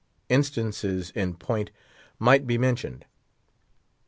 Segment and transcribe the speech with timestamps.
[0.29, 1.69] Instances in point
[2.17, 3.05] might be mentioned.